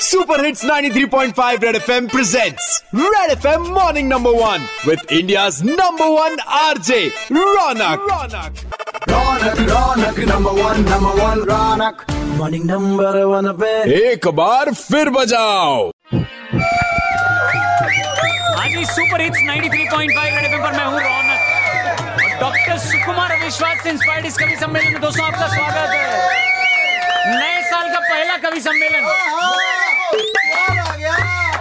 Super 0.00 0.42
Hits 0.42 0.64
93.5 0.64 1.62
Red 1.62 1.74
FM 1.74 2.08
presents 2.10 2.82
Red 2.90 3.32
FM 3.36 3.70
Morning 3.70 4.08
Number 4.08 4.32
1 4.32 4.62
with 4.86 5.00
India's 5.12 5.62
number 5.62 6.08
1 6.10 6.38
RJ 6.58 7.10
Ronak. 7.28 7.98
Ronak 9.10 9.60
Ronak 9.70 10.18
number 10.30 10.52
one 10.60 10.80
number 10.88 11.20
one 11.20 11.42
Ronak 11.50 12.04
morning 12.38 12.64
number 12.70 13.18
one 13.32 13.52
पे 13.60 13.72
एक 13.98 14.28
बार 14.40 14.72
फिर 14.74 15.10
बजाओ। 15.18 15.90
हाँ 18.56 18.68
जी 18.68 18.84
super 18.94 19.20
hits 19.20 19.40
93.5 19.50 20.16
red 20.16 20.44
FM 20.44 20.62
पर 20.62 20.72
मैं 20.78 20.84
हूँ 20.84 21.00
रौनक। 21.00 22.40
डॉक्टर 22.40 22.78
सुकुमार 22.88 23.30
अविश्वास 23.40 23.82
से 23.82 23.90
इंस्पायर्ड 23.90 24.26
इस 24.26 24.38
कवि 24.38 24.56
सम्मेलन 24.64 24.92
में 24.92 25.00
दोस्तों 25.02 25.26
आपका 25.26 25.46
स्वागत 25.56 25.94
है। 25.94 26.02
नए 27.36 27.62
साल 27.70 27.86
का 27.92 28.00
पहला 28.00 28.36
कवि 28.48 28.60
सम्मेलन। 28.60 29.02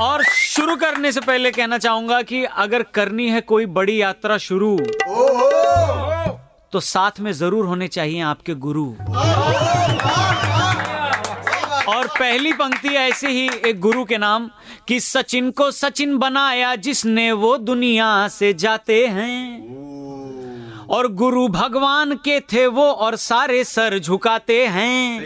और 0.01 0.23
शुरू 0.25 0.75
करने 0.75 1.11
से 1.11 1.21
पहले 1.21 1.51
कहना 1.51 1.77
चाहूँगा 1.77 2.21
कि 2.21 2.43
अगर 2.43 2.83
करनी 2.93 3.29
है 3.29 3.41
कोई 3.43 3.65
बड़ी 3.67 4.01
यात्रा 4.01 4.37
शुरू 4.39 4.77
तो 6.73 6.79
साथ 6.79 7.19
में 7.19 7.31
ज़रूर 7.33 7.65
होने 7.65 7.87
चाहिए 7.87 8.21
आपके 8.23 8.53
गुरु। 8.55 8.85
और 11.89 12.07
पहली 12.09 12.51
पंक्ति 12.53 12.89
ऐसे 12.89 13.27
ही 13.27 13.49
एक 13.65 13.79
गुरु 13.79 14.03
के 14.05 14.17
नाम 14.17 14.49
कि 14.87 14.99
सचिन 14.99 15.49
को 15.51 15.69
सचिन 15.71 16.17
बनाया 16.17 16.75
जिसने 16.77 17.31
वो 17.33 17.55
दुनिया 17.57 18.27
से 18.27 18.53
जाते 18.55 19.05
हैं। 19.07 20.87
और 20.87 21.07
गुरु 21.13 21.47
भगवान 21.49 22.15
के 22.15 22.39
थे 22.53 22.65
वो 22.67 22.83
और 22.83 23.15
सारे 23.17 23.63
सर 23.63 23.97
झुकाते 23.99 24.65
हैं। 24.67 25.21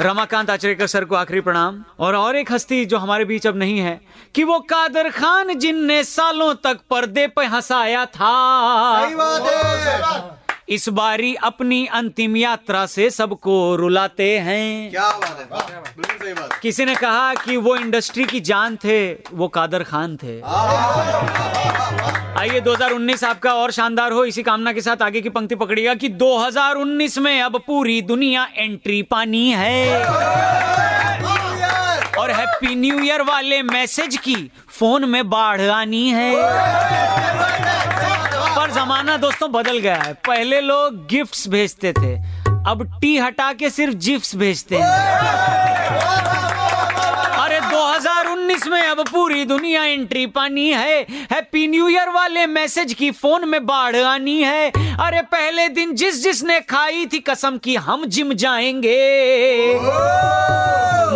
रमाकांत 0.00 0.50
आचरेकर 0.50 0.86
सर 0.86 1.04
को 1.04 1.14
आखिरी 1.14 1.40
प्रणाम। 1.40 1.82
और 1.98 2.14
और 2.14 2.36
एक 2.36 2.52
हस्ती 2.52 2.84
जो 2.84 2.98
हमारे 2.98 3.24
बीच 3.24 3.46
अब 3.46 3.56
नहीं 3.56 3.78
है, 3.78 4.00
कि 4.34 4.44
वो 4.44 4.58
कादर 4.60 5.10
खान 5.10 5.54
जिनने 5.54 6.02
सालों 6.04 6.54
तक 6.54 6.78
पर्दे 6.90 7.26
पे 7.26 7.44
हंसाया 7.46 8.04
था। 8.06 8.30
इस 10.70 10.88
बारी 10.88 11.34
अपनी 11.34 11.86
अंतिम 11.86 12.36
यात्रा 12.36 12.84
से 12.86 13.08
सबको 13.10 13.54
रुलाते 13.76 14.38
हैं। 14.38 14.90
क्या 14.90 15.08
बात 15.10 15.70
है 15.70 15.78
बिल्कुल 15.78 16.26
सही 16.26 16.32
बात। 16.32 16.52
किसी 16.62 16.84
ने 16.84 16.94
कहा 16.94 17.34
कि 17.34 17.56
वो 17.56 17.76
इंडस्ट्री 17.76 18.24
की 18.24 18.40
जान 18.40 18.76
थे 18.76 19.12
वो 19.32 19.48
कादर 19.48 19.82
खान 19.82 20.16
थे। 20.16 20.34
आइए 22.40 22.60
2019 22.60 23.24
आपका 23.24 23.54
और 23.54 23.70
शानदार 23.70 24.12
हो। 24.12 24.24
इसी 24.24 24.42
कामना 24.42 24.72
के 24.72 24.80
साथ 24.80 25.02
आगे 25.02 25.20
की 25.20 25.28
पंक्ति 25.28 25.54
पकड़िएगा 25.54 25.94
कि 25.94 26.08
2019 26.08 27.18
में 27.18 27.40
अब 27.42 27.60
पूरी 27.66 28.00
दुनिया 28.02 28.48
एंट्री 28.56 29.02
पानी 29.02 29.48
है। 29.50 30.04
और 32.14 32.30
हैप्पी 32.30 32.74
न्यू 32.74 33.00
ईयर 33.00 33.22
वाले 33.22 33.62
मैसेज 33.62 34.16
की 34.16 34.50
फ़ोन 34.68 35.08
में 35.08 35.30
बाढ़ 35.30 35.60
आनी 35.60 36.08
है। 36.08 36.34
पर 38.70 38.74
जमाना 38.74 39.16
दोस्तों 39.16 39.52
बदल 39.52 39.78
गया 39.78 39.96
है। 39.96 40.12
पहले 40.12 40.60
लोग 40.60 41.06
गिफ्ट्स 41.06 41.48
भेजते 41.48 41.92
थे। 41.92 42.14
अब 42.70 42.98
टी 43.00 43.18
हटा 43.18 43.52
के 43.52 43.70
सिर्फ़ 43.70 43.94
जिप्स 43.94 44.34
भेजते 44.36 44.76
हैं। 44.76 44.88
अरे 47.38 47.60
2019 47.60 48.66
में 48.66 48.82
अब 48.82 49.08
पूरी 49.08 49.44
दुनिया 49.44 49.84
एंट्री 49.84 50.26
पानी 50.26 50.68
है। 50.68 51.00
हैप्पी 51.32 51.66
न्यू 51.68 51.88
ईयर 51.88 52.08
वाले 52.08 52.46
मैसेज 52.46 52.94
की 52.94 53.10
फ़ोन 53.10 53.48
में 53.48 53.66
बाढ़ 53.66 53.96
आनी 53.96 54.42
है। 54.42 54.70
अरे 55.00 55.22
पहले 55.22 55.68
दिन 55.68 55.94
जिस 55.94 56.22
जिसने 56.22 56.60
खाई 56.60 57.06
थी 57.06 57.18
कसम 57.18 57.58
की 57.58 57.76
हम 57.76 58.04
जिम 58.06 58.32
जाएँगे। 58.34 59.00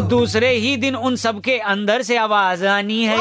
दूसरे 0.02 0.50
ही 0.50 0.76
दिन 0.76 0.96
उन 0.96 1.16
सबके 1.16 1.58
अंदर 1.58 2.02
से 2.02 2.16
आवाज़ 2.16 2.66
आनी 2.66 3.04
है। 3.04 3.18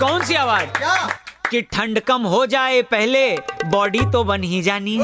कौन 0.00 0.24
सी 0.24 0.34
आवाज़? 0.34 0.66
कि 1.50 1.60
ठंड 1.72 2.00
कम 2.00 2.22
हो 2.24 2.44
जाए 2.46 2.82
पहले 2.90 3.22
बॉडी 3.66 4.00
तो 4.12 4.22
बन 4.24 4.42
ही 4.42 4.60
जानी। 4.62 4.98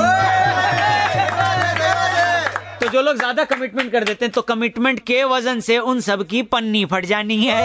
तो 2.80 2.88
जो 2.88 3.02
लोग 3.02 3.16
ज़्यादा 3.16 3.44
कमिटमेंट 3.44 3.90
कर 3.92 4.04
देते 4.04 4.24
हैं 4.24 4.32
तो 4.32 4.42
कमिटमेंट 4.44 5.00
के 5.06 5.22
वज़न 5.24 5.60
से 5.60 5.78
उन 5.80 6.00
सब 6.00 6.26
की 6.26 6.42
पन्नी 6.52 6.84
फट 6.86 7.04
जानी 7.06 7.44
है। 7.44 7.60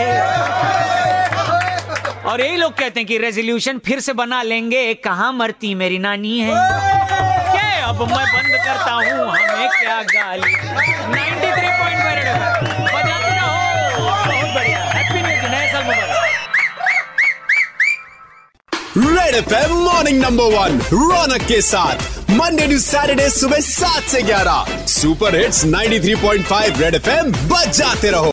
और 2.23 2.41
यही 2.41 2.57
लोग 2.57 2.73
कहते 2.73 2.99
हैं 2.99 3.07
कि 3.07 3.17
रेजोल्यूशन 3.17 3.79
फिर 3.85 3.99
से 3.99 4.13
बना 4.13 4.41
लेंगे, 4.43 4.93
कहाँ 4.95 5.31
मरती 5.33 5.73
मेरी 5.75 5.97
नानी 5.99 6.39
है? 6.39 6.51
क्या 6.51 7.85
अब 7.87 8.01
मैं 8.01 8.25
बंद 8.27 8.55
करता 8.65 8.91
हूँ, 8.91 9.29
हमें 9.29 9.69
क्या 9.69 10.01
गाली? 10.03 10.55
93 11.11 11.69
point 11.79 11.99
Red 18.97 19.35
FM 19.47 19.69
Morning 19.69 20.17
Number 20.21 20.45
1 20.53 20.81
Ronak 20.93 21.41
के 21.41 21.61
साथ। 21.61 21.95
मंडे 22.31 22.67
टू 22.67 22.79
सैटरडे 22.79 23.29
सुबह 23.29 23.59
सात 23.59 24.03
से 24.03 24.21
ग्यारह। 24.21 24.85
सुपर 24.85 25.35
हिट्स 25.35 25.65
93.5 25.65 26.81
रेड 26.81 26.95
एफएम 26.95 27.31
बजाते 27.31 28.11
रहो। 28.11 28.29